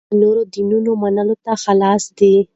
هغه 0.03 0.07
د 0.09 0.13
نورو 0.21 0.41
دینونو 0.53 0.91
منلو 1.03 1.35
ته 1.43 1.53
خلاص 1.63 2.03
دی. 2.17 2.33